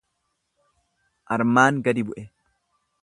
Armaan 1.37 1.81
gadi 1.89 2.09
bu'e. 2.09 2.27